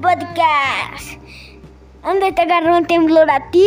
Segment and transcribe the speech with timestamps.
[0.00, 1.20] podcast.
[2.02, 3.66] ¿Dónde te agarró el temblor a ti?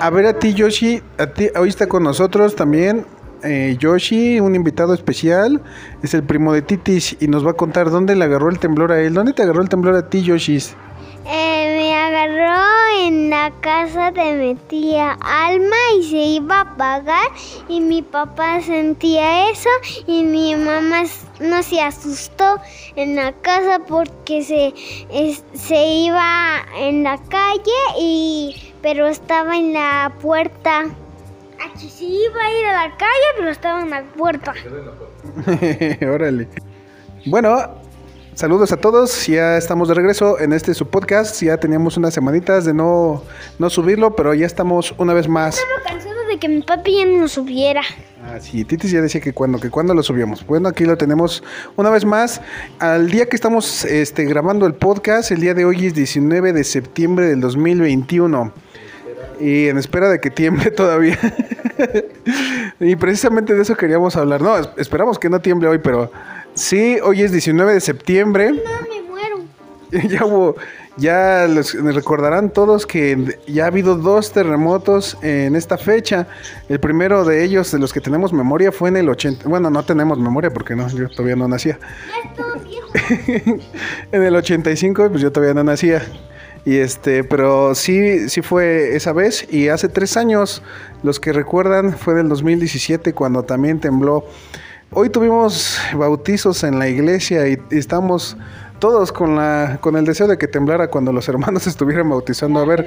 [0.00, 3.04] A ver a ti Yoshi, a ti, hoy está con nosotros también
[3.44, 5.60] eh, Yoshi, un invitado especial,
[6.02, 8.90] es el primo de Titis y nos va a contar dónde le agarró el temblor
[8.90, 9.12] a él.
[9.12, 10.58] ¿Dónde te agarró el temblor a ti Yoshi?
[13.50, 17.28] Casa de mi tía Alma y se iba a apagar
[17.68, 19.68] y mi papá sentía eso
[20.06, 21.04] y mi mamá
[21.40, 22.58] no se asustó
[22.96, 24.74] en la casa porque se,
[25.54, 30.84] se iba en la calle y pero estaba en la puerta.
[31.60, 34.52] Ah, sí, sí iba a ir a la calle pero estaba en la puerta.
[36.12, 36.48] Órale.
[37.26, 37.83] Bueno,
[38.34, 39.26] saludos a todos.
[39.26, 41.40] Ya estamos de regreso en este su podcast.
[41.42, 43.22] Ya teníamos unas semanitas de no,
[43.58, 45.58] no subirlo, pero ya estamos una vez más.
[45.58, 47.82] Estaba cansado de que mi papi ya no lo subiera.
[48.26, 50.46] Ah, sí, Titis ya decía que cuando, que cuando lo subíamos.
[50.46, 51.42] Bueno, aquí lo tenemos
[51.76, 52.40] una vez más.
[52.78, 56.64] Al día que estamos este, grabando el podcast, el día de hoy es 19 de
[56.64, 58.52] septiembre del 2021.
[59.40, 61.18] Y en espera de que tiemble todavía.
[62.80, 64.40] y precisamente de eso queríamos hablar.
[64.40, 66.10] No, es- esperamos que no tiemble hoy, pero
[66.54, 68.50] sí, hoy es 19 de septiembre.
[68.50, 69.44] No me muero.
[70.08, 70.56] ya hubo,
[70.96, 76.28] ya les recordarán todos que ya ha habido dos terremotos en esta fecha.
[76.68, 79.48] El primero de ellos, de los que tenemos memoria, fue en el 80.
[79.48, 81.78] Bueno, no tenemos memoria porque no, yo todavía no nacía.
[84.12, 86.02] En el 85, pues yo todavía no nacía.
[86.64, 89.46] Y este, pero sí, sí fue esa vez.
[89.52, 90.62] Y hace tres años,
[91.02, 94.24] los que recuerdan, fue del 2017 cuando también tembló.
[94.96, 98.36] Hoy tuvimos bautizos en la iglesia y, estamos
[98.78, 102.64] todos con la con el deseo de que temblara cuando los hermanos estuvieran bautizando a
[102.64, 102.86] ver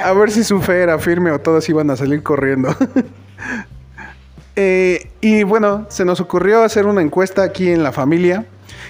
[0.00, 2.74] a ver si su fe era firme o todos iban a salir corriendo.
[4.54, 8.44] Eh, y bueno, se nos ocurrió hacer una encuesta aquí en la familia,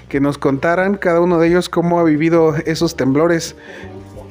[0.08, 3.54] que nos contaran cada uno de ellos cómo ha vivido esos temblores,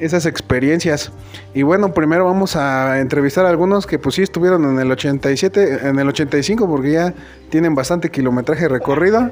[0.02, 1.12] esas experiencias.
[1.54, 5.88] Y bueno, primero vamos a entrevistar a algunos que pues sí estuvieron en el 87,
[5.88, 7.14] en el 85, porque ya
[7.50, 9.30] tienen bastante kilometraje recorrido.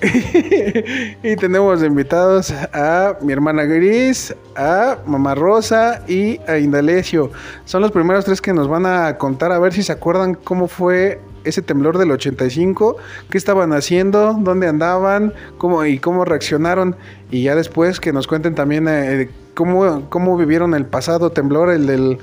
[1.22, 7.30] y tenemos invitados a mi hermana Gris, a Mamá Rosa y a Indalecio.
[7.64, 10.68] Son los primeros tres que nos van a contar a ver si se acuerdan cómo
[10.68, 12.96] fue ese temblor del 85,
[13.30, 16.96] qué estaban haciendo, dónde andaban, cómo y cómo reaccionaron
[17.30, 21.86] y ya después que nos cuenten también eh, cómo, cómo vivieron el pasado temblor, el
[21.86, 22.18] del,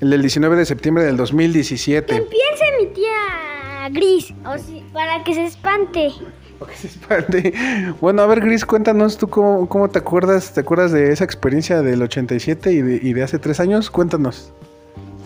[0.00, 2.06] el del 19 de septiembre del 2017.
[2.06, 6.10] Que empiece mi tía Gris, o si- para que se espante.
[6.58, 7.52] Ok, se espante.
[8.00, 11.82] Bueno, a ver, Gris, cuéntanos tú cómo, cómo te acuerdas, te acuerdas de esa experiencia
[11.82, 13.90] del 87 y de, y de hace tres años.
[13.90, 14.54] Cuéntanos.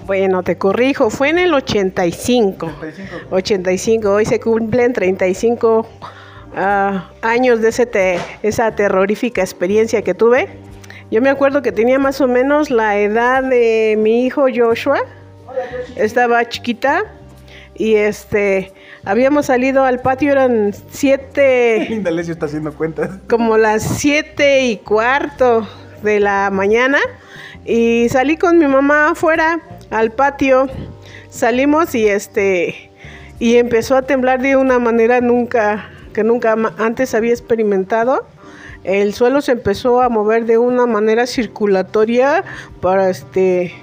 [0.08, 2.68] Bueno, te corrijo, fue en el 85.
[3.30, 5.86] 85, hoy se cumplen 35
[6.56, 10.48] ah, años de ese te- esa terrorífica experiencia que tuve.
[11.10, 15.00] Yo me acuerdo que tenía más o menos la edad de mi hijo Joshua.
[15.96, 17.02] Estaba chiquita
[17.74, 18.72] y este
[19.04, 23.10] habíamos salido al patio, eran siete Indalecio está haciendo cuentas.
[23.28, 25.66] como las siete y cuarto
[26.02, 26.98] de la mañana
[27.64, 29.60] y salí con mi mamá afuera
[29.90, 30.68] al patio.
[31.28, 32.90] Salimos y este
[33.40, 38.26] y empezó a temblar de una manera nunca que nunca antes había experimentado.
[38.84, 42.44] El suelo se empezó a mover de una manera circulatoria
[42.80, 43.74] para este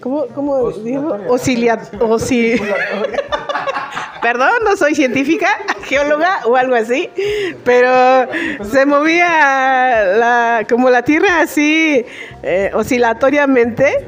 [0.00, 1.16] ¿Cómo, cómo digo?
[1.28, 2.60] Oscilia- osci-
[4.22, 5.48] Perdón, no soy científica,
[5.84, 7.08] geóloga o algo así,
[7.64, 8.26] pero
[8.64, 12.04] se movía la, como la tierra así
[12.42, 14.04] eh, oscilatoriamente.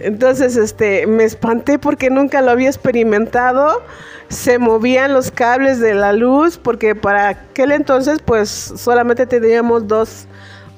[0.00, 3.82] Entonces, este, me espanté porque nunca lo había experimentado.
[4.28, 10.26] Se movían los cables de la luz porque para aquel entonces, pues, solamente teníamos dos,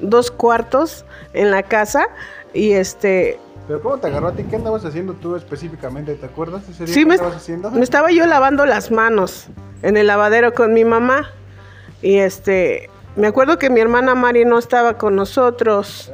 [0.01, 2.07] dos cuartos en la casa
[2.53, 3.39] y este,
[3.69, 4.45] Pero ¿cómo te agarró a ti?
[4.45, 6.15] ¿Qué andabas haciendo tú específicamente?
[6.15, 7.71] ¿Te acuerdas ese día Sí, me, andabas haciendo?
[7.71, 9.49] me estaba yo lavando las manos
[9.83, 11.31] en el lavadero con mi mamá.
[12.03, 16.13] Y este, me acuerdo que mi hermana Mari no estaba con nosotros.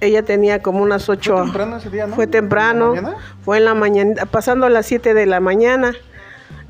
[0.00, 1.36] Ella tenía como unas ocho.
[1.36, 2.14] ¿Fue temprano ese día, no?
[2.14, 2.94] Fue temprano.
[2.94, 3.24] ¿En la mañana?
[3.44, 5.94] Fue en la mañana, pasando las 7 de la mañana.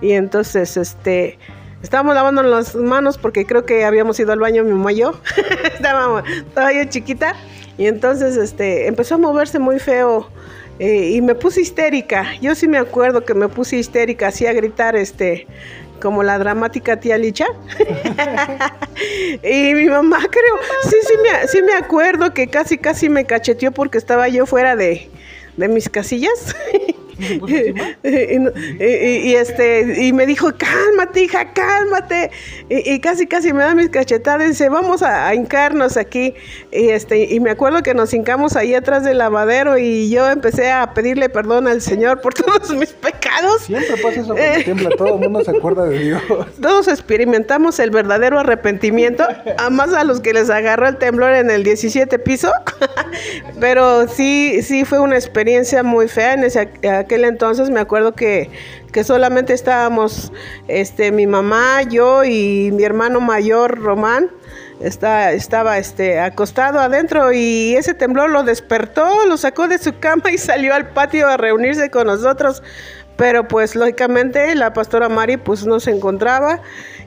[0.01, 1.39] Y entonces, este,
[1.83, 5.21] estábamos lavando las manos porque creo que habíamos ido al baño mi mamá y yo.
[5.75, 7.35] Estábamos, estaba yo chiquita.
[7.77, 10.29] Y entonces, este, empezó a moverse muy feo.
[10.79, 12.27] eh, y me puse histérica.
[12.41, 15.47] Yo sí me acuerdo que me puse histérica, así a gritar, este,
[16.01, 17.47] como la dramática tía Licha.
[19.43, 20.59] y mi mamá creo,
[20.89, 24.77] sí, sí me, sí me acuerdo que casi, casi me cacheteó porque estaba yo fuera
[24.77, 25.11] de,
[25.57, 26.57] de mis casillas.
[28.05, 32.31] y, este, y me dijo, cálmate, hija, cálmate.
[32.69, 36.35] Y, casi, casi me da mis cachetadas y dice, vamos a, hincarnos aquí.
[36.71, 40.71] Y, este, y me acuerdo que nos hincamos ahí atrás del lavadero y yo empecé
[40.71, 43.63] a pedirle perdón al Señor por todos mis pecados.
[43.63, 46.23] Siempre pasa eso cuando tiembla, todo el mundo se acuerda de Dios.
[46.61, 49.25] Todos experimentamos el verdadero arrepentimiento,
[49.57, 52.53] a más a los que les agarró el temblor en el 17 piso.
[53.61, 56.69] Pero sí, sí fue una experiencia muy fea en ese,
[57.09, 57.71] aquel entonces.
[57.71, 58.51] Me acuerdo que,
[58.93, 60.31] que solamente estábamos
[60.69, 64.31] este, mi mamá, yo y mi hermano mayor, Román.
[64.81, 70.31] Está, estaba este, acostado adentro y ese temblor lo despertó, lo sacó de su cama
[70.31, 72.63] y salió al patio a reunirse con nosotros.
[73.17, 76.61] Pero pues lógicamente la pastora Mari pues no se encontraba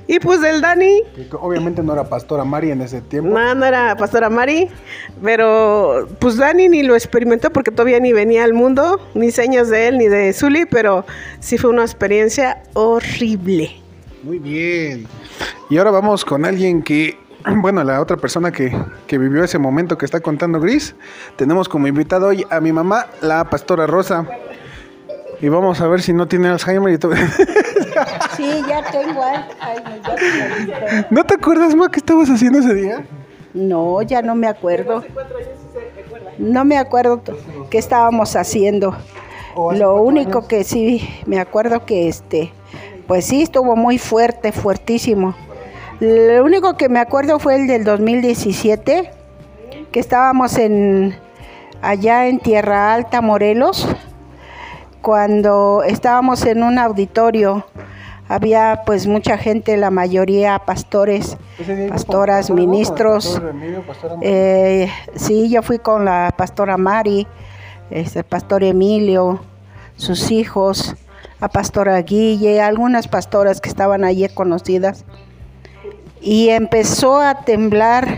[0.07, 1.03] y pues del Dani.
[1.39, 3.29] obviamente no era Pastora Mari en ese tiempo.
[3.29, 4.69] No, no era Pastora Mari.
[5.23, 9.87] Pero pues Dani ni lo experimentó porque todavía ni venía al mundo, ni señas de
[9.87, 11.05] él ni de Zully, pero
[11.39, 13.71] sí fue una experiencia horrible.
[14.23, 15.07] Muy bien.
[15.69, 17.17] Y ahora vamos con alguien que,
[17.61, 18.75] bueno, la otra persona que,
[19.07, 20.95] que vivió ese momento que está contando Gris.
[21.35, 24.27] Tenemos como invitado hoy a mi mamá, la Pastora Rosa.
[25.41, 27.13] Y vamos a ver si no tiene Alzheimer y todo.
[28.35, 31.07] Sí, ya tengo Alzheimer.
[31.09, 33.05] ¿No te acuerdas, Ma, qué estabas haciendo ese día?
[33.53, 35.03] No, ya no me acuerdo.
[36.37, 37.21] No me acuerdo
[37.69, 38.95] qué estábamos haciendo.
[39.55, 42.53] Lo único que sí me acuerdo que este,
[43.07, 45.35] pues sí estuvo muy fuerte, fuertísimo.
[45.99, 49.11] Lo único que me acuerdo fue el del 2017,
[49.91, 51.15] que estábamos en
[51.81, 53.87] allá en Tierra Alta, Morelos
[55.01, 57.65] cuando estábamos en un auditorio,
[58.31, 61.37] había pues mucha gente, la mayoría pastores,
[61.89, 63.41] pastoras, ministros.
[64.21, 67.27] Eh, sí, yo fui con la pastora Mari,
[67.89, 69.41] este, el pastor Emilio,
[69.97, 70.95] sus hijos,
[71.41, 75.03] la pastora Guille, algunas pastoras que estaban allí conocidas.
[76.21, 78.17] Y empezó a temblar.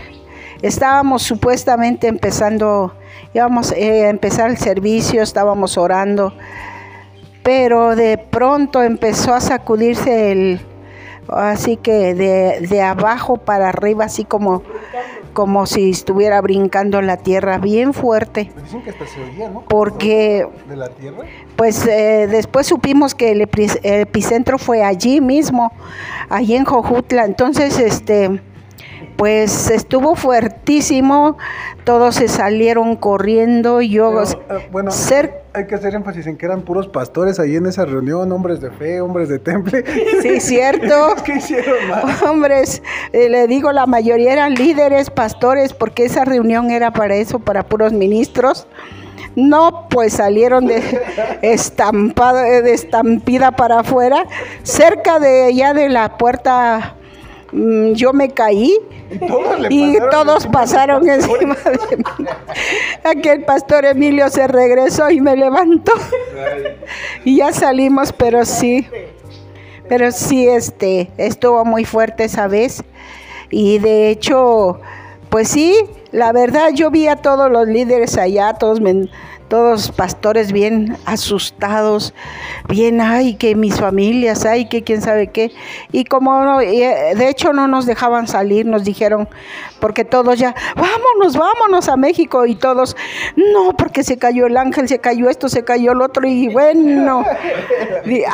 [0.62, 2.94] Estábamos supuestamente empezando,
[3.34, 6.32] íbamos a empezar el servicio, estábamos orando
[7.44, 10.60] pero de pronto empezó a sacudirse el,
[11.28, 14.62] así que de, abajo para arriba, así como,
[15.34, 18.50] como si estuviera brincando la tierra bien fuerte.
[18.62, 19.60] Dicen que hasta se oía, ¿no?
[19.68, 21.24] Porque, ¿De la tierra?
[21.54, 25.70] Pues eh, después supimos que el, epicentro fue allí mismo,
[26.30, 27.26] allí en Jojutla.
[27.26, 28.40] Entonces, este
[29.16, 31.36] pues estuvo fuertísimo,
[31.84, 34.90] todos se salieron corriendo, yo eh, bueno,
[35.54, 38.70] hay que hacer énfasis en que eran puros pastores ahí en esa reunión, hombres de
[38.70, 39.84] fe, hombres de temple.
[40.22, 41.14] Sí, cierto.
[41.24, 41.76] ¿Qué hicieron
[42.28, 42.82] Hombres,
[43.12, 47.64] eh, le digo, la mayoría eran líderes, pastores, porque esa reunión era para eso, para
[47.64, 48.66] puros ministros.
[49.36, 50.82] No, pues salieron de
[51.42, 54.26] estampada, de estampida para afuera,
[54.62, 56.94] cerca de ya de la puerta
[57.92, 58.76] yo me caí
[59.70, 62.26] y todos, pasaron encima de mí.
[63.04, 65.92] Aquel pastor Emilio se regresó y me levantó.
[67.24, 68.86] y ya salimos, pero sí,
[69.88, 72.82] pero sí, este, estuvo muy fuerte esa vez.
[73.50, 74.80] Y de hecho,
[75.28, 75.76] pues sí,
[76.10, 79.08] la verdad yo vi a todos los líderes allá, todos me
[79.48, 82.14] todos pastores bien asustados,
[82.68, 85.52] bien, ay, que mis familias, ay, que quién sabe qué.
[85.92, 89.28] Y como eh, de hecho no nos dejaban salir, nos dijeron,
[89.80, 92.96] porque todos ya, vámonos, vámonos a México y todos,
[93.36, 97.24] no, porque se cayó el ángel, se cayó esto, se cayó el otro y bueno,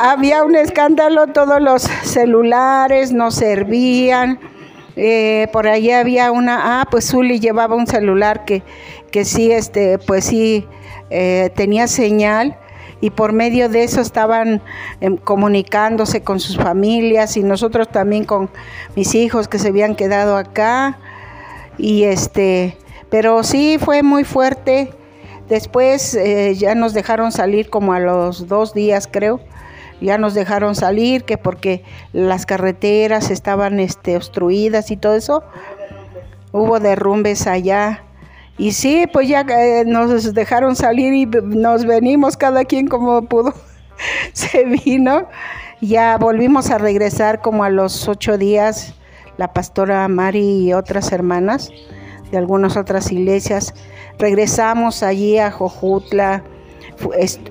[0.00, 4.38] había un escándalo, todos los celulares no servían.
[4.96, 8.62] Eh, por ahí había una, ah, pues Zuli llevaba un celular que,
[9.10, 10.66] que sí, este, pues sí,
[11.10, 12.56] eh, tenía señal
[13.00, 14.62] y por medio de eso estaban
[15.00, 18.50] em, comunicándose con sus familias y nosotros también con
[18.94, 20.98] mis hijos que se habían quedado acá.
[21.78, 22.76] Y este
[23.10, 24.92] pero sí fue muy fuerte.
[25.48, 29.40] Después eh, ya nos dejaron salir como a los dos días creo.
[30.00, 35.42] Ya nos dejaron salir que porque las carreteras estaban este obstruidas y todo eso.
[36.52, 38.04] Hubo derrumbes allá
[38.58, 43.54] y sí, pues ya eh, nos dejaron salir y nos venimos cada quien como pudo.
[44.32, 45.28] Se vino.
[45.80, 48.94] Ya volvimos a regresar como a los ocho días,
[49.38, 51.70] la pastora Mari y otras hermanas
[52.30, 53.74] de algunas otras iglesias.
[54.18, 56.44] Regresamos allí a Jojutla,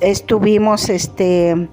[0.01, 1.69] estuvimos este,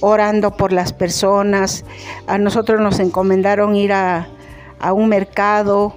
[0.00, 1.84] orando por las personas.
[2.26, 4.28] A nosotros nos encomendaron ir a,
[4.78, 5.96] a un mercado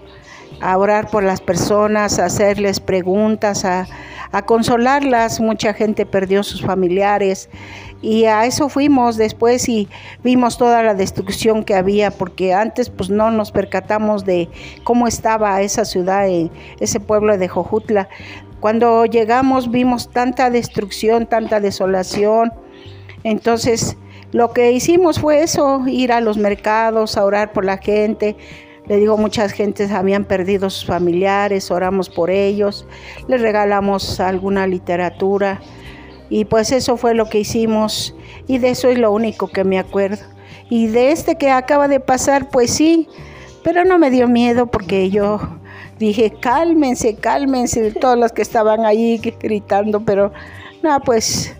[0.61, 3.87] a orar por las personas, a hacerles preguntas, a,
[4.45, 5.39] consolarlas.
[5.39, 7.49] Mucha gente perdió sus familiares
[8.01, 9.89] y a eso fuimos después y
[10.23, 14.47] vimos toda la destrucción que había porque antes pues no nos percatamos de
[14.83, 16.27] cómo estaba esa ciudad,
[16.79, 18.07] ese pueblo de Jojutla.
[18.59, 22.53] Cuando llegamos vimos tanta destrucción, tanta desolación.
[23.23, 23.97] Entonces
[24.31, 28.35] lo que hicimos fue eso, ir a los mercados, a orar por la gente.
[28.87, 32.85] Le digo, muchas gentes habían perdido sus familiares, oramos por ellos,
[33.27, 35.61] les regalamos alguna literatura
[36.29, 38.15] y pues eso fue lo que hicimos
[38.47, 40.23] y de eso es lo único que me acuerdo.
[40.69, 43.07] Y de este que acaba de pasar, pues sí,
[43.63, 45.39] pero no me dio miedo porque yo
[45.97, 50.31] dije, cálmense, cálmense, todos los que estaban ahí gritando, pero
[50.81, 51.55] no, pues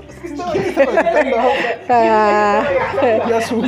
[1.89, 2.63] Ah,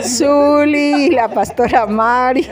[0.04, 2.48] Zuli, la pastora Mari.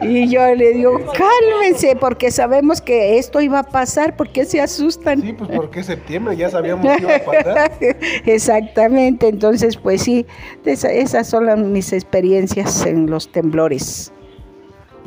[0.00, 4.60] y yo le digo, cálmense, porque sabemos que esto iba a pasar, ¿por qué se
[4.60, 5.20] asustan?
[5.22, 7.72] Sí, pues porque septiembre, ya sabíamos que iba a pasar.
[8.26, 10.26] Exactamente, entonces pues sí,
[10.64, 14.12] esas son mis experiencias en los temblores.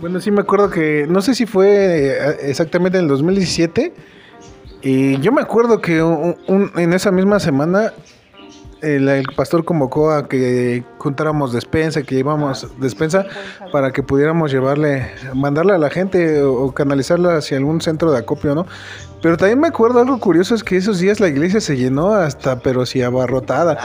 [0.02, 3.92] Bueno, sí me acuerdo que, no sé si fue eh, exactamente en el 2017
[4.82, 7.94] y yo me acuerdo que en esa misma semana
[8.82, 13.26] el, pastor convocó a que juntáramos despensa, que llevamos despensa
[13.72, 18.54] para que pudiéramos llevarle, mandarle a la gente o, canalizarla hacia algún centro de acopio,
[18.54, 18.68] ¿no?
[19.22, 22.60] Pero también me acuerdo algo curioso es que esos días la iglesia se llenó hasta,
[22.60, 23.78] pero si abarrotada.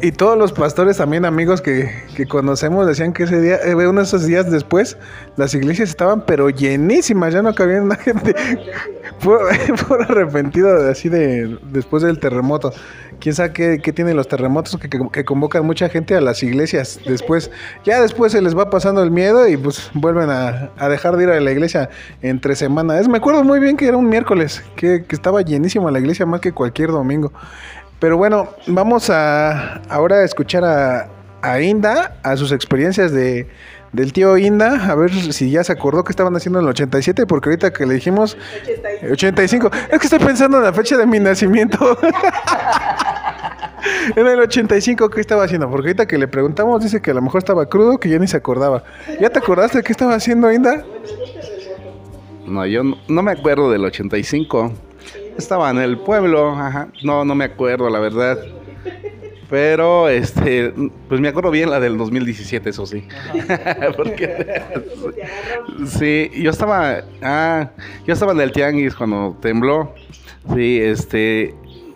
[0.00, 4.00] Y todos los pastores también amigos que, que conocemos decían que ese día, eh, uno
[4.00, 4.96] de esos días después,
[5.36, 8.34] las iglesias estaban pero llenísimas, ya no cabía una gente.
[9.18, 9.36] Fue,
[10.08, 12.72] arrepentido así de después del terremoto.
[13.20, 17.00] Quién sabe qué, qué tienen los terremotos que, que, convocan mucha gente a las iglesias
[17.06, 17.50] después.
[17.84, 21.30] Ya después se les va pasando el miedo y pues vuelven a, dejar de ir
[21.30, 21.90] a la iglesia
[22.22, 23.08] entre semanas.
[23.08, 26.40] Me acuerdo muy bien que era un miércoles, que, que estaba llenísima la iglesia más
[26.40, 27.32] que cualquier domingo.
[28.04, 33.48] Pero bueno, vamos a ahora escuchar a, Inda, a sus experiencias de,
[33.92, 37.26] del tío Inda, a ver si ya se acordó que estaban haciendo en el 87,
[37.26, 38.36] porque ahorita que le dijimos
[39.10, 39.70] 85.
[39.90, 41.98] Es que estoy pensando en la fecha de mi nacimiento.
[44.16, 45.70] en el 85, ¿qué estaba haciendo?
[45.70, 48.26] Porque ahorita que le preguntamos, dice que a lo mejor estaba crudo, que ya ni
[48.26, 48.84] se acordaba.
[49.20, 50.84] ¿Ya te acordaste de qué estaba haciendo Inda?
[52.46, 54.72] No, yo no, me acuerdo del 85.
[55.38, 56.88] Estaba en el pueblo, ajá.
[57.02, 58.38] No, no me acuerdo, la verdad.
[59.50, 60.72] Pero, este,
[61.08, 63.06] pues me acuerdo bien la del 2017, eso sí.
[65.86, 67.70] Sí, yo estaba, ah,
[68.06, 69.94] yo estaba en el tianguis cuando tembló.
[70.54, 71.54] Sí, este,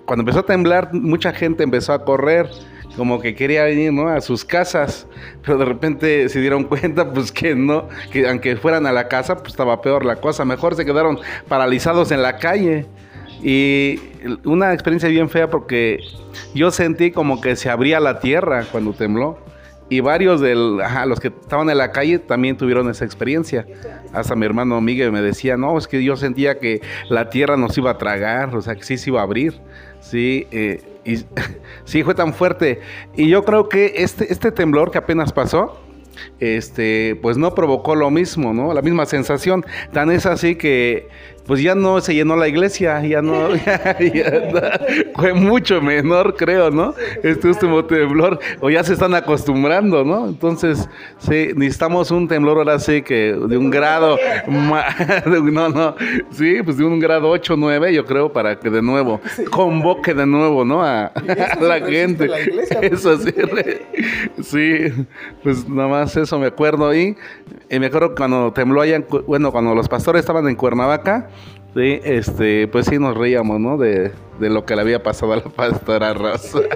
[0.08, 2.48] cuando empezó a temblar, mucha gente empezó a correr
[2.96, 4.08] como que quería venir ¿no?
[4.08, 5.06] a sus casas,
[5.44, 9.36] pero de repente se dieron cuenta pues que no, que aunque fueran a la casa,
[9.36, 12.86] pues estaba peor la cosa, mejor se quedaron paralizados en la calle.
[13.42, 14.00] Y
[14.44, 16.00] una experiencia bien fea porque
[16.54, 19.38] yo sentí como que se abría la tierra cuando tembló.
[19.90, 23.66] Y varios de los que estaban en la calle también tuvieron esa experiencia.
[24.12, 27.76] Hasta mi hermano Miguel me decía, no, es que yo sentía que la tierra nos
[27.78, 29.60] iba a tragar, o sea, que sí se iba a abrir.
[30.00, 31.16] Sí, eh, y
[31.84, 32.80] sí fue tan fuerte.
[33.16, 35.80] Y yo creo que este, este temblor que apenas pasó,
[36.40, 38.74] este, pues no provocó lo mismo, ¿no?
[38.74, 39.64] La misma sensación.
[39.92, 41.08] Tan es así que
[41.48, 43.48] pues ya no se llenó la iglesia, ya no,
[45.16, 46.94] fue mucho menor, creo, ¿no?
[47.22, 50.28] Este último temblor, o ya se están acostumbrando, ¿no?
[50.28, 50.86] Entonces,
[51.16, 55.96] sí, necesitamos un temblor ahora sí que de un grado, no, no,
[56.32, 59.18] sí, pues de un grado 8, 9, yo creo, para que de nuevo
[59.50, 60.82] convoque de nuevo, ¿no?
[60.82, 61.12] A,
[61.60, 62.28] la gente.
[62.82, 63.32] Eso sí,
[64.42, 65.06] sí,
[65.42, 67.16] pues nada más eso me acuerdo ahí.
[67.70, 71.28] Y me acuerdo cuando tembló allá, bueno, cuando los pastores estaban en Cuernavaca,
[71.74, 73.76] Sí, este, pues sí nos reíamos, ¿no?
[73.76, 76.60] De, lo que le había pasado a la pastora Rosa.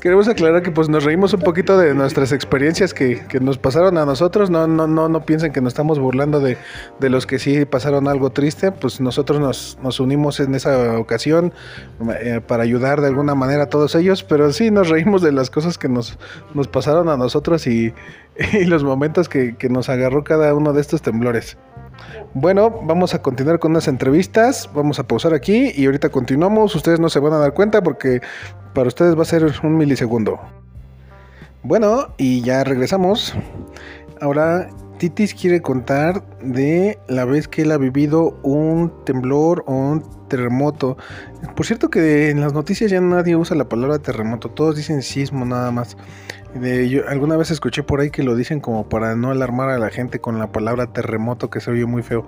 [0.00, 4.06] Queremos aclarar que pues nos reímos un poquito de nuestras experiencias que, nos pasaron a
[4.06, 4.48] nosotros.
[4.48, 6.56] No, no, no, no piensen que nos estamos burlando de,
[7.00, 8.72] los que sí pasaron algo triste.
[8.72, 11.52] Pues nosotros nos, nos unimos en esa ocasión
[12.20, 14.22] eh, para ayudar de alguna manera a todos ellos.
[14.22, 16.18] Pero sí nos reímos de las cosas que nos,
[16.54, 17.92] nos pasaron a nosotros y,
[18.52, 21.58] y los momentos que, que nos agarró cada uno de estos temblores.
[22.34, 24.70] Bueno, vamos a continuar con unas entrevistas.
[24.74, 26.74] Vamos a pausar aquí y ahorita continuamos.
[26.74, 28.20] Ustedes no se van a dar cuenta porque
[28.74, 30.38] para ustedes va a ser un milisegundo.
[31.62, 33.34] Bueno, y ya regresamos.
[34.20, 40.02] Ahora Titis quiere contar de la vez que él ha vivido un temblor o un
[40.28, 40.96] terremoto.
[41.54, 45.44] Por cierto que en las noticias ya nadie usa la palabra terremoto, todos dicen sismo
[45.44, 45.96] nada más.
[46.54, 49.78] De, yo, alguna vez escuché por ahí que lo dicen como para no alarmar a
[49.78, 52.26] la gente con la palabra terremoto que se oye muy feo.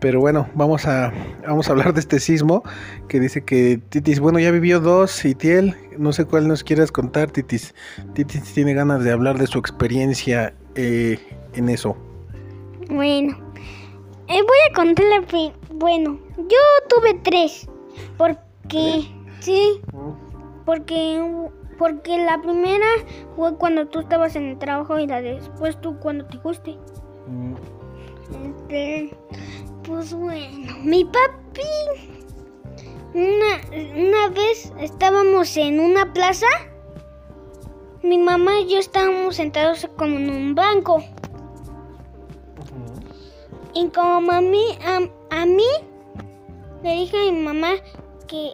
[0.00, 1.12] Pero bueno, vamos a,
[1.46, 2.62] vamos a hablar de este sismo
[3.08, 6.92] que dice que Titis, bueno, ya vivió dos, y Tiel, no sé cuál nos quieras
[6.92, 7.74] contar, Titis.
[8.12, 11.18] Titis tiene ganas de hablar de su experiencia eh,
[11.54, 11.96] en eso.
[12.88, 13.36] Bueno,
[14.28, 16.58] eh, voy a contar la pri- Bueno, yo
[16.88, 17.68] tuve tres.
[18.16, 19.04] Porque.
[19.40, 19.80] Sí,
[20.64, 21.50] porque.
[21.78, 22.86] Porque la primera
[23.34, 26.76] fue cuando tú estabas en el trabajo y la después tú cuando te guste.
[28.46, 29.16] Este,
[29.82, 31.62] pues bueno, mi papi.
[33.12, 33.60] Una,
[33.96, 36.46] una vez estábamos en una plaza.
[38.02, 41.02] Mi mamá y yo estábamos sentados como en un banco.
[43.74, 45.00] Y como mami, a,
[45.36, 45.66] a mí
[46.82, 47.72] le dije a mi mamá
[48.28, 48.52] que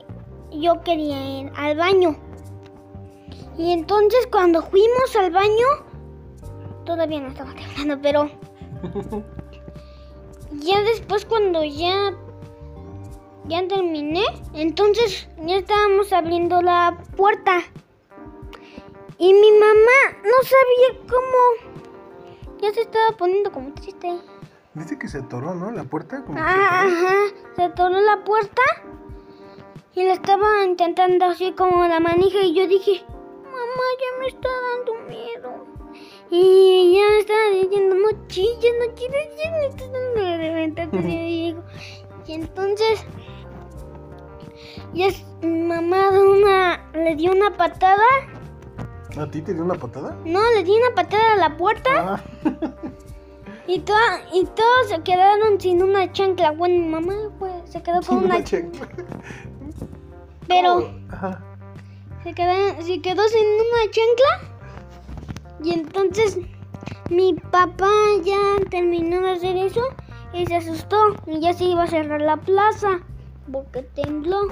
[0.53, 2.17] yo quería ir al baño.
[3.59, 5.67] Y entonces cuando fuimos al baño,
[6.85, 8.31] todavía no estaba temblando, pero
[10.53, 12.15] ya después cuando ya
[13.51, 14.25] ya terminé,
[14.55, 17.61] entonces ya estábamos abriendo la puerta.
[19.19, 21.83] Y mi mamá no sabía cómo.
[22.63, 24.19] Ya se estaba poniendo como triste.
[24.75, 25.71] Dice que se atoró, ¿no?
[25.73, 26.23] La puerta.
[26.25, 26.97] Como que se Ah, atoró.
[26.97, 27.15] ajá,
[27.57, 28.63] se atoró la puerta
[29.95, 33.03] y le estaba intentando así como la manija y yo dije,
[33.45, 35.67] mamá, ya me está dando miedo.
[36.31, 41.01] Y ya me estaba diciendo, no chilles, no chilles, ya me está dando de yo
[41.01, 41.63] digo,
[42.29, 43.05] Y entonces,
[44.95, 48.05] ya es- mamá de una, le dio una patada,
[49.19, 50.17] ¿A ti te dio una patada?
[50.25, 51.91] no, le dio una patada a la puerta.
[52.15, 52.21] Ah.
[53.73, 56.51] Y, toda- y todos se quedaron sin una chancla.
[56.51, 58.89] Bueno, mi mamá pues, se quedó con una chancla.
[60.49, 61.41] Pero Ajá.
[62.25, 65.63] se quedó, se quedó sin una chancla.
[65.63, 66.39] Y entonces
[67.11, 67.91] mi papá
[68.25, 68.39] ya
[68.71, 69.83] terminó de hacer eso
[70.33, 71.15] y se asustó.
[71.27, 73.01] Y ya se iba a cerrar la plaza
[73.53, 74.49] porque tembló.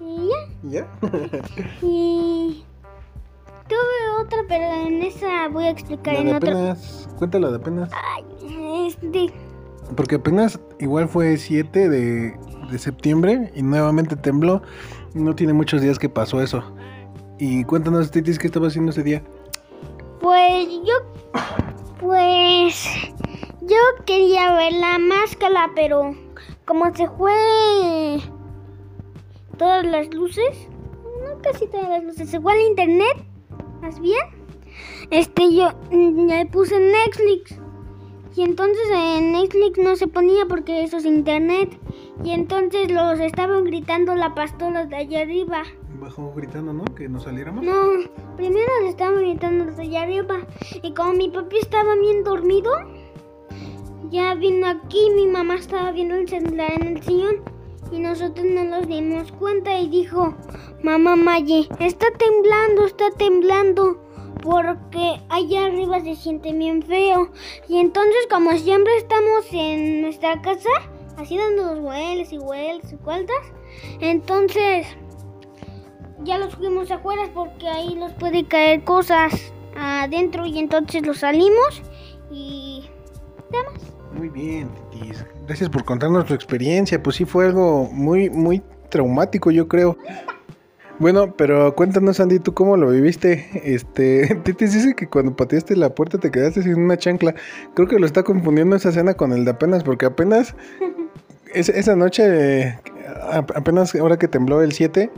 [0.00, 0.28] Y
[0.62, 0.84] ya.
[0.84, 0.88] ¿Ya?
[1.82, 2.64] Y
[3.70, 6.50] tuve otra, pero en esa voy a explicar La en de otro.
[6.50, 7.08] apenas.
[7.16, 7.90] Cuéntala de apenas.
[8.14, 9.32] Ay, este.
[9.96, 12.36] Porque apenas igual fue 7 de,
[12.70, 14.62] de septiembre y nuevamente tembló.
[15.14, 16.62] No tiene muchos días que pasó eso.
[17.38, 19.22] Y cuéntanos, Titis, ¿qué estaba haciendo ese día?
[20.20, 21.40] Pues yo,
[21.98, 22.84] pues
[23.62, 26.14] yo quería ver la máscara, pero
[26.66, 28.20] como se fue
[29.56, 30.68] todas las luces,
[31.24, 33.24] no casi todas las luces, se fue al internet,
[33.80, 34.20] más bien,
[35.10, 37.58] este yo mm, le puse Netflix
[38.36, 41.76] y entonces en Netflix no se ponía porque eso es internet
[42.22, 45.62] y entonces los estaban gritando la pastora de allá arriba.
[46.00, 46.84] Bajó gritando, ¿no?
[46.94, 47.64] Que nos saliéramos.
[47.64, 47.90] No,
[48.36, 50.38] primero le estaban gritando desde allá arriba.
[50.82, 52.70] Y como mi papi estaba bien dormido,
[54.10, 57.59] ya vino aquí, mi mamá estaba viendo el celular en el sillón.
[57.92, 60.34] Y nosotros no nos dimos cuenta y dijo,
[60.82, 64.00] mamá Maye, está temblando, está temblando.
[64.42, 67.30] Porque allá arriba se siente bien feo.
[67.68, 70.70] Y entonces como siempre estamos en nuestra casa,
[71.16, 73.52] así dando los vuelos y vuelos y vueltas,
[74.00, 74.86] entonces
[76.24, 81.82] ya los fuimos afuera porque ahí nos puede caer cosas adentro y entonces los salimos
[82.30, 82.84] y
[83.50, 83.82] nada más.
[84.12, 84.70] Muy bien,
[85.46, 87.02] Gracias por contarnos tu experiencia.
[87.02, 89.96] Pues sí fue algo muy, muy traumático, yo creo.
[90.98, 93.48] Bueno, pero cuéntanos, Andy, ¿tú cómo lo viviste?
[93.64, 97.34] Este, Titis dice que cuando pateaste la puerta te quedaste sin una chancla.
[97.74, 100.54] Creo que lo está confundiendo esa escena con el de apenas, porque apenas
[101.54, 102.24] es- esa noche,
[102.60, 102.78] eh,
[103.54, 105.10] apenas ahora que tembló el 7,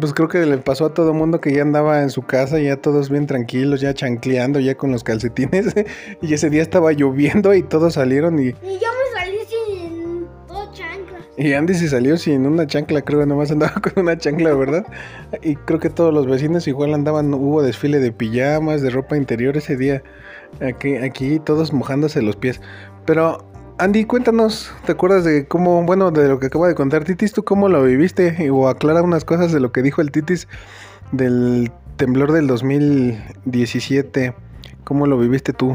[0.00, 2.76] pues creo que le pasó a todo mundo que ya andaba en su casa, ya
[2.76, 5.74] todos bien tranquilos, ya chancleando, ya con los calcetines.
[6.22, 10.72] y ese día estaba lloviendo y todos salieron y, Y yo me salí sin dos
[10.72, 11.22] chanclas.
[11.36, 14.86] y Andy se salió sin una chancla, creo que nomás andaba con una chancla, ¿verdad?
[15.42, 19.56] Y creo que todos los vecinos igual andaban, hubo desfile de pijamas, de ropa interior
[19.56, 20.02] ese día.
[20.60, 22.60] Aquí, aquí todos mojándose los pies.
[23.04, 23.44] Pero,
[23.76, 27.42] Andy, cuéntanos, ¿te acuerdas de cómo, bueno, de lo que acaba de contar Titis, tú
[27.42, 28.48] cómo lo viviste?
[28.50, 30.46] O aclara unas cosas de lo que dijo el Titis
[31.10, 34.32] del temblor del 2017.
[34.84, 35.74] ¿Cómo lo viviste tú?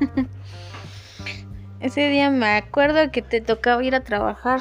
[1.80, 4.60] Ese día me acuerdo que te tocaba ir a trabajar.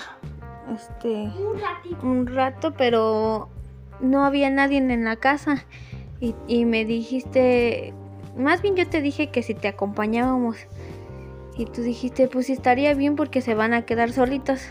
[0.75, 1.07] Este.
[1.07, 2.07] Un ratito.
[2.07, 3.47] un rato, pero
[4.01, 5.63] no había nadie en la casa.
[6.19, 7.93] Y, y me dijiste
[8.37, 10.57] más bien yo te dije que si te acompañábamos.
[11.61, 14.63] Y tú dijiste, pues estaría bien porque se van a quedar solitos.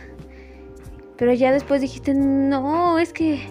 [1.17, 3.47] Pero ya después dijiste, no, es que...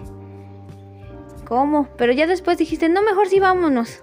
[1.46, 1.88] ¿Cómo?
[1.96, 4.00] Pero ya después dijiste, no, mejor sí vámonos.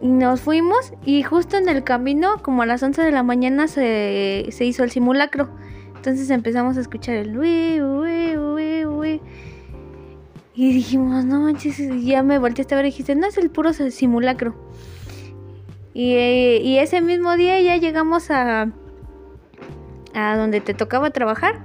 [0.00, 3.68] Y nos fuimos y justo en el camino, como a las 11 de la mañana,
[3.68, 5.50] se, se hizo el simulacro.
[5.96, 9.20] Entonces empezamos a escuchar el uy, uy.
[10.54, 13.74] Y dijimos, no manches, ya me volteaste a ver y dijiste, no es el puro
[13.74, 14.54] simulacro.
[15.92, 18.72] Y, y ese mismo día ya llegamos a,
[20.14, 21.60] a donde te tocaba trabajar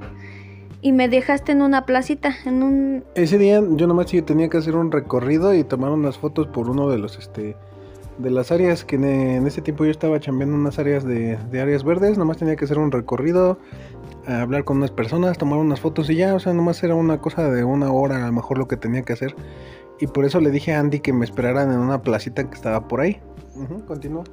[0.82, 3.04] y me dejaste en una placita, en un...
[3.16, 6.70] Ese día yo nomás sí tenía que hacer un recorrido y tomar unas fotos por
[6.70, 7.56] uno de los, este,
[8.20, 11.84] de las áreas que en, ese tiempo yo estaba chambeando unas áreas de, de áreas
[11.84, 13.58] verdes, nomás tenía que hacer un recorrido,
[14.28, 17.50] hablar con unas personas, tomar unas fotos y ya, o sea, nomás era una cosa
[17.50, 19.36] de una hora a lo mejor lo que tenía que hacer.
[20.00, 22.88] Y por eso le dije a Andy que me esperaran en una placita que estaba
[22.88, 23.22] por ahí.
[23.56, 24.24] Ujú, continúa.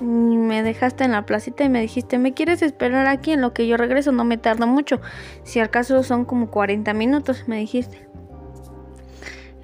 [0.00, 3.52] Y me dejaste en la placita y me dijiste, ¿me quieres esperar aquí en lo
[3.52, 4.12] que yo regreso?
[4.12, 5.00] No me tarda mucho.
[5.42, 8.08] Si al caso son como 40 minutos, me dijiste.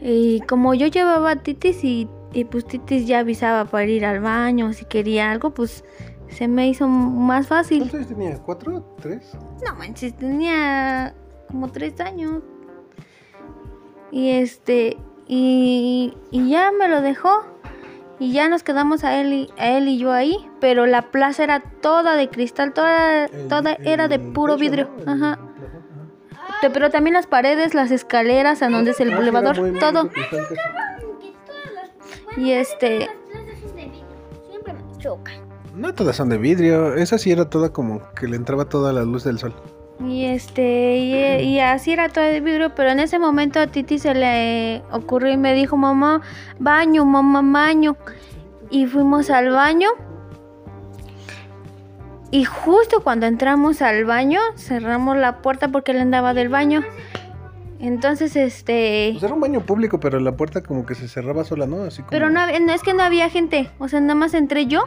[0.00, 4.20] Y como yo llevaba a Titis y, y pues Titis ya avisaba para ir al
[4.20, 5.84] baño, si quería algo, pues
[6.28, 7.78] se me hizo más fácil.
[7.78, 8.38] ¿Cuántos años tenía?
[8.42, 8.96] ¿Cuatro?
[9.00, 9.32] ¿Tres?
[9.64, 11.14] No manches, tenía
[11.48, 12.42] como tres años.
[14.10, 17.44] Y este, y, y ya me lo dejó.
[18.18, 20.38] Y ya nos quedamos a él y, a él y yo ahí.
[20.60, 24.90] Pero la plaza era toda de cristal, toda, El- toda era de puro techo, vidrio.
[25.06, 25.38] Ajá.
[26.72, 30.08] Pero también las paredes, las escaleras, a donde es el Ah, elevador, muy- todo.
[32.36, 34.06] Y este, Las plazas son de vidrio.
[34.50, 35.34] Siempre me chocan.
[35.74, 39.02] No todas son de vidrio, esa sí era toda como que le entraba toda la
[39.02, 39.54] luz del sol.
[40.04, 42.74] Y este, y, y así era todo de vidrio.
[42.74, 46.22] Pero en ese momento a Titi se le ocurrió y me dijo, mamá,
[46.58, 47.96] baño, mamá, baño.
[48.70, 49.88] Y fuimos al baño.
[52.30, 56.82] Y justo cuando entramos al baño, cerramos la puerta porque él andaba del baño.
[57.78, 59.10] Entonces, este...
[59.12, 61.82] Pues era un baño público, pero la puerta como que se cerraba sola, ¿no?
[61.82, 62.10] Así como...
[62.10, 64.84] Pero no, es que no había gente, o sea, nada más entré yo.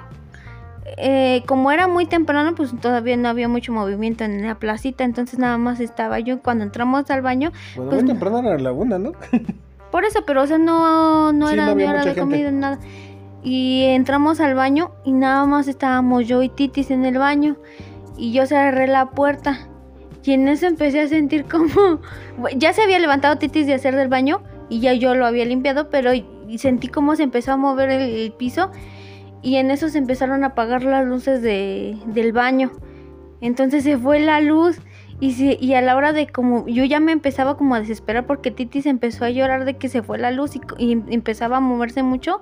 [0.97, 5.39] Eh, como era muy temprano, pues todavía no había mucho movimiento en la placita, entonces
[5.39, 6.41] nada más estaba yo.
[6.41, 9.11] Cuando entramos al baño, Bueno, pues- muy temprano era la una, ¿no?
[9.91, 12.19] por eso, pero o sea, no, no Sí, era no ni hora de gente.
[12.21, 12.79] comida, nada.
[13.43, 17.55] Y entramos al baño y nada más estábamos yo y Titis en el baño.
[18.17, 19.67] Y yo cerré la puerta.
[20.25, 21.99] Y en eso empecé a sentir como...
[22.55, 25.89] Ya se había levantado Titis de hacer del baño y ya yo lo había limpiado,
[25.89, 26.11] pero
[26.57, 28.71] sentí como se empezó a mover el, el piso
[29.41, 32.71] y en eso se empezaron a apagar las luces de, del baño.
[33.41, 34.79] Entonces se fue la luz
[35.21, 38.25] y, se- y a la hora de como yo ya me empezaba como a desesperar
[38.25, 41.57] porque Titi se empezó a llorar de que se fue la luz y, y empezaba
[41.57, 42.41] a moverse mucho,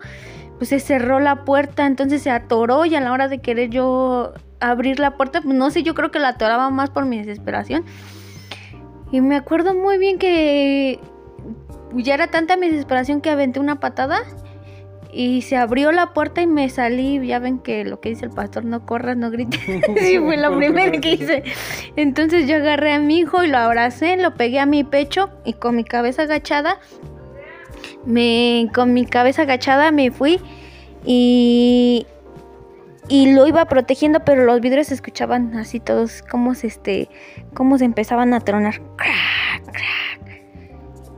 [0.57, 4.33] pues se cerró la puerta, entonces se atoró y a la hora de querer yo
[4.59, 7.83] abrir la puerta, pues no sé, yo creo que la atoraba más por mi desesperación.
[9.11, 10.99] Y me acuerdo muy bien que
[11.93, 14.19] ya era tanta mi desesperación que aventé una patada
[15.11, 17.25] y se abrió la puerta y me salí.
[17.25, 19.59] Ya ven que lo que dice el pastor, no corras, no grites.
[19.99, 21.43] sí, fue lo primero que hice.
[21.95, 25.53] Entonces yo agarré a mi hijo y lo abracé, lo pegué a mi pecho y
[25.53, 26.79] con mi cabeza agachada,
[28.05, 30.39] me, con mi cabeza agachada me fui
[31.05, 32.05] y,
[33.07, 37.09] y lo iba protegiendo, pero los vidrios se escuchaban así todos, como se, este,
[37.53, 38.81] cómo se empezaban a tronar.
[38.97, 40.26] Crack, crack.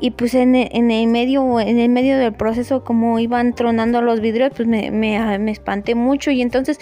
[0.02, 4.02] Y pues en el, en el medio, en el medio del proceso, como iban tronando
[4.02, 6.32] los vidrios, pues me, me, me espanté mucho.
[6.32, 6.80] Y entonces,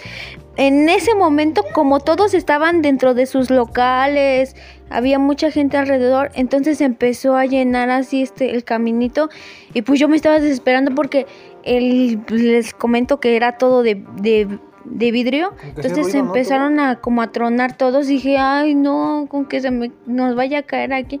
[0.56, 4.54] en ese momento, como todos estaban dentro de sus locales,
[4.90, 9.28] había mucha gente alrededor, entonces empezó a llenar así este el caminito.
[9.74, 11.26] Y pues yo me estaba desesperando porque
[11.64, 15.54] el, les comento que era todo de, de, de vidrio.
[15.62, 16.26] Entonces ruido, ¿no?
[16.26, 18.06] empezaron a como a tronar todos.
[18.06, 21.20] Dije, ay no, con que se me, nos vaya a caer aquí.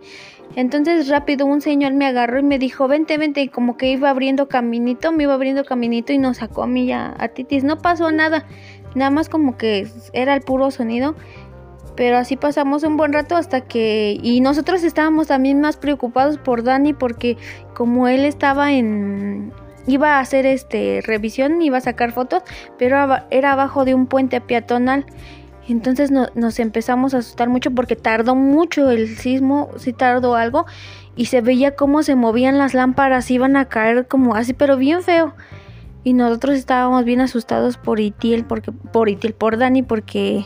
[0.58, 4.10] Entonces rápido un señor me agarró y me dijo, vente, vente, y como que iba
[4.10, 7.62] abriendo caminito, me iba abriendo caminito y nos sacó a mí ya a Titis.
[7.62, 8.44] No pasó nada,
[8.96, 11.14] nada más como que era el puro sonido.
[11.94, 14.18] Pero así pasamos un buen rato hasta que...
[14.20, 17.36] Y nosotros estábamos también más preocupados por Dani porque
[17.72, 19.52] como él estaba en...
[19.86, 22.42] Iba a hacer este revisión, iba a sacar fotos,
[22.78, 22.96] pero
[23.30, 25.06] era abajo de un puente peatonal.
[25.68, 30.64] Entonces no- nos empezamos a asustar mucho porque tardó mucho el sismo, sí tardó algo,
[31.14, 35.02] y se veía cómo se movían las lámparas, iban a caer como así, pero bien
[35.02, 35.34] feo.
[36.04, 40.44] Y nosotros estábamos bien asustados por Itiel, porque, por Itiel, por Dani, porque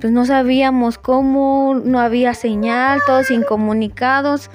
[0.00, 4.50] pues no sabíamos cómo, no había señal, todos incomunicados.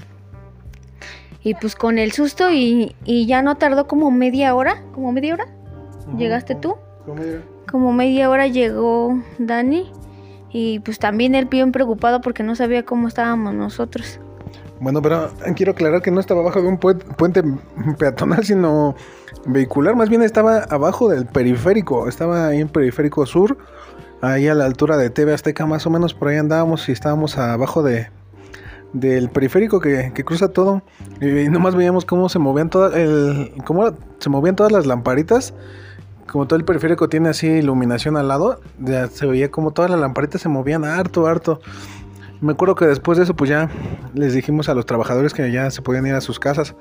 [1.43, 5.33] Y pues con el susto y, y ya no tardó como media hora, como media
[5.33, 5.47] hora.
[6.17, 6.75] llegaste tú.
[7.69, 9.91] Como media hora llegó Dani
[10.51, 14.19] y pues también él bien preocupado porque no sabía cómo estábamos nosotros.
[14.79, 17.41] Bueno, pero quiero aclarar que no estaba abajo de un pue- puente
[17.97, 18.95] peatonal, sino
[19.45, 19.95] vehicular.
[19.95, 22.07] Más bien estaba abajo del periférico.
[22.09, 23.57] Estaba ahí en periférico sur,
[24.21, 27.37] ahí a la altura de TV Azteca, más o menos por ahí andábamos y estábamos
[27.37, 28.09] abajo de
[28.91, 30.83] del periférico que, que cruza todo
[31.19, 35.55] y nomás veíamos cómo se movían todas el cómo se movían todas las lamparitas
[36.27, 39.99] como todo el periférico tiene así iluminación al lado ya se veía como todas las
[39.99, 41.59] lamparitas se movían harto harto
[42.43, 43.69] me acuerdo que después de eso, pues ya
[44.13, 46.75] les dijimos a los trabajadores que ya se podían ir a sus casas.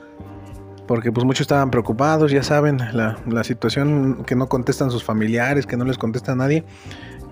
[0.89, 5.65] Porque pues muchos estaban preocupados, ya saben, la, la situación que no contestan sus familiares,
[5.65, 6.65] que no les contesta nadie.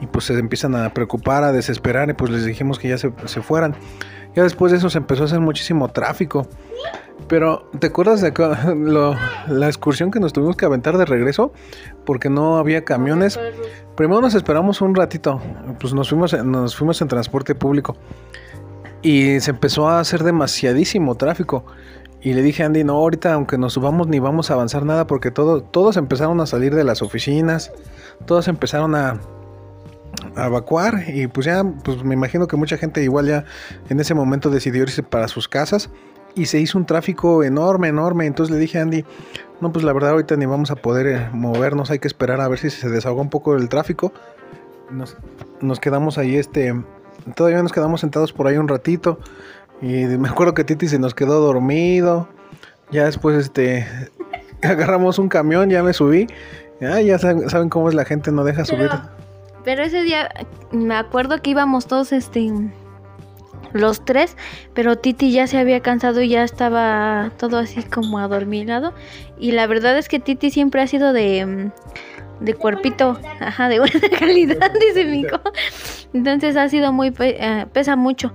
[0.00, 3.12] Y pues se empiezan a preocupar, a desesperar y pues les dijimos que ya se,
[3.24, 3.74] se fueran.
[4.34, 6.46] Ya después de eso se empezó a hacer muchísimo tráfico.
[7.28, 8.32] Pero, ¿te acuerdas de
[8.76, 9.14] lo-
[9.48, 11.52] la excursión que nos tuvimos que aventar de regreso?
[12.04, 13.38] Porque no había camiones.
[13.96, 15.40] Primero nos esperamos un ratito,
[15.80, 17.96] pues nos fuimos, en- nos fuimos en transporte público
[19.02, 21.64] y se empezó a hacer demasiadísimo tráfico.
[22.22, 25.06] Y le dije a Andy, no, ahorita aunque nos subamos ni vamos a avanzar nada
[25.06, 27.72] porque todo, todos empezaron a salir de las oficinas,
[28.26, 29.18] todos empezaron a,
[30.40, 33.44] a evacuar y pues ya, pues me imagino que mucha gente igual ya
[33.88, 35.90] en ese momento decidió irse para sus casas
[36.34, 38.26] y se hizo un tráfico enorme, enorme.
[38.26, 39.04] Entonces le dije a Andy,
[39.60, 42.48] no, pues la verdad ahorita ni vamos a poder eh, movernos, hay que esperar a
[42.48, 44.12] ver si se desahoga un poco el tráfico.
[44.90, 45.16] Nos,
[45.60, 46.74] nos quedamos ahí, este,
[47.34, 49.18] todavía nos quedamos sentados por ahí un ratito.
[49.82, 52.28] Y me acuerdo que Titi se nos quedó dormido.
[52.90, 53.86] Ya después, este,
[54.62, 56.26] agarramos un camión, ya me subí.
[56.82, 58.90] Ah, ya saben, saben cómo es la gente, no deja subir.
[58.90, 59.29] Pero
[59.64, 60.30] ese día
[60.72, 62.50] me acuerdo que íbamos todos, este,
[63.72, 64.36] los tres,
[64.74, 68.92] pero Titi ya se había cansado y ya estaba todo así como adormilado.
[69.38, 73.78] Y la verdad es que Titi siempre ha sido de, mm, de cuerpito, ajá, de
[73.78, 75.40] buena calidad, dice mi hijo.
[76.12, 78.32] Entonces ha sido muy, eh, pesa mucho.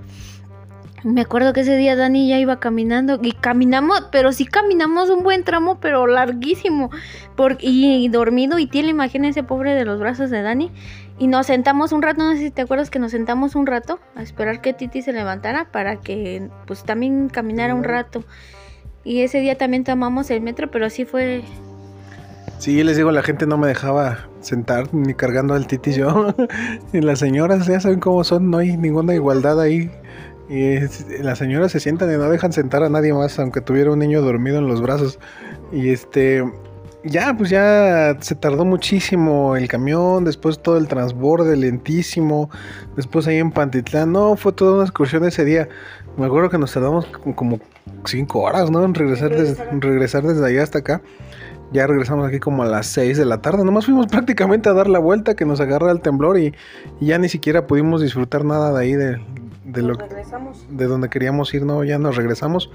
[1.04, 5.22] Me acuerdo que ese día Dani ya iba caminando y caminamos, pero sí caminamos un
[5.22, 6.90] buen tramo, pero larguísimo.
[7.36, 10.72] Por, y, dormido y tiene, imagínense, pobre de los brazos de Dani.
[11.18, 13.98] Y nos sentamos un rato, no sé si te acuerdas que nos sentamos un rato
[14.14, 18.22] a esperar que Titi se levantara para que pues también caminara un rato.
[19.02, 21.42] Y ese día también tomamos el metro, pero sí fue...
[22.58, 26.34] Sí, les digo, la gente no me dejaba sentar ni cargando al Titi yo.
[26.92, 29.90] y las señoras ya saben cómo son, no hay ninguna igualdad ahí.
[30.48, 33.90] Y es- las señoras se sientan y no dejan sentar a nadie más, aunque tuviera
[33.90, 35.18] un niño dormido en los brazos.
[35.72, 36.44] Y este,
[37.06, 42.50] ya, pues ya se tardó muchísimo el camión, después todo el transborde lentísimo,
[42.96, 45.68] después ahí en Pantitlán, no, fue toda una excursión ese día.
[46.16, 47.60] Me acuerdo que nos tardamos como-
[48.04, 48.84] cinco horas, ¿no?
[48.84, 51.02] En regresar, des- en regresar desde allá hasta acá.
[51.72, 53.64] Ya regresamos aquí como a las 6 de la tarde.
[53.64, 56.54] Nomás fuimos prácticamente a dar la vuelta que nos agarra el temblor y,
[57.00, 59.18] y ya ni siquiera pudimos disfrutar nada de ahí de,
[59.76, 59.94] de lo
[60.70, 62.70] de donde queríamos ir, no, ya nos regresamos.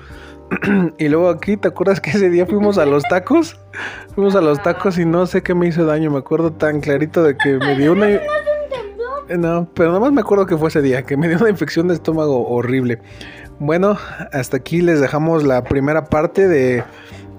[0.98, 3.60] y luego aquí, ¿te acuerdas que ese día fuimos a los tacos?
[4.16, 7.24] Fuimos a los tacos y no sé qué me hizo daño, me acuerdo tan clarito
[7.24, 10.82] de que me dio una Eh, no, pero nada más me acuerdo que fue ese
[10.82, 13.00] día, que me dio una infección de estómago horrible.
[13.60, 13.98] Bueno,
[14.32, 16.84] hasta aquí les dejamos la primera parte de,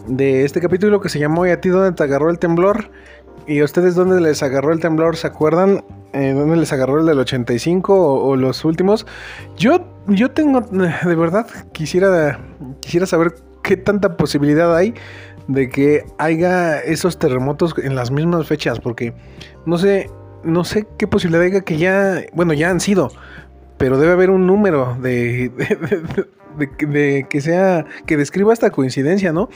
[0.06, 2.90] de este capítulo que se llamó ¿Y a ti dónde te agarró el temblor?
[3.46, 5.16] ¿Y a ustedes dónde les agarró el temblor?
[5.16, 5.84] ¿Se acuerdan?
[6.12, 9.06] Eh, ¿Dónde les agarró el del 85 o, o los últimos?
[9.56, 12.38] Yo, yo tengo, eh, de verdad, quisiera,
[12.80, 14.94] quisiera saber qué tanta posibilidad hay
[15.48, 19.12] de que haya esos terremotos en las mismas fechas, porque
[19.66, 20.08] no sé,
[20.44, 23.10] no sé qué posibilidad haya que ya, bueno, ya han sido,
[23.76, 28.68] pero debe haber un número de, de, de- de- de que sea, que describa esta
[28.70, 29.48] coincidencia, ¿no?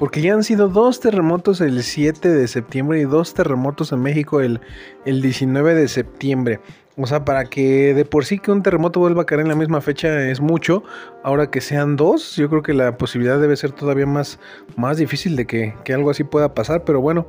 [0.00, 4.40] Porque ya han sido dos terremotos el 7 de septiembre y dos terremotos en México
[4.40, 4.58] el,
[5.04, 6.58] el 19 de septiembre.
[6.96, 9.54] O sea, para que de por sí que un terremoto vuelva a caer en la
[9.54, 10.84] misma fecha es mucho.
[11.22, 14.38] Ahora que sean dos, yo creo que la posibilidad debe ser todavía más,
[14.74, 16.82] más difícil de que, que algo así pueda pasar.
[16.84, 17.26] Pero bueno,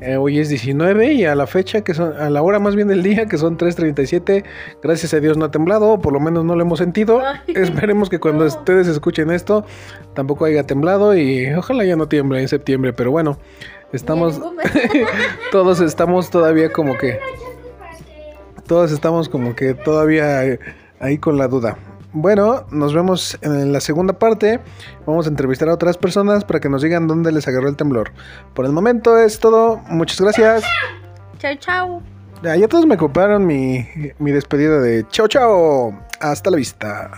[0.00, 2.86] eh, hoy es 19 y a la fecha, que son, a la hora más bien
[2.86, 4.44] del día, que son 3.37,
[4.80, 7.20] gracias a Dios no ha temblado, o por lo menos no lo hemos sentido.
[7.48, 9.64] Esperemos que cuando ustedes escuchen esto,
[10.14, 13.38] tampoco haya temblado y ojalá ya no tiemble en septiembre, pero bueno,
[13.92, 14.40] estamos,
[15.52, 17.18] todos estamos todavía como que,
[18.66, 20.58] todos estamos como que todavía
[21.00, 21.76] ahí con la duda.
[22.12, 24.60] Bueno, nos vemos en la segunda parte.
[25.06, 28.12] Vamos a entrevistar a otras personas para que nos digan dónde les agarró el temblor.
[28.54, 29.78] Por el momento es todo.
[29.88, 30.64] Muchas gracias.
[31.38, 32.02] Chao, chao.
[32.42, 33.86] Ya, ya todos me copiaron mi,
[34.18, 35.92] mi despedida de chao chao.
[36.20, 37.10] Hasta la vista.